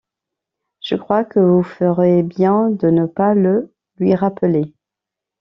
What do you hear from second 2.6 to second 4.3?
de ne pas le lui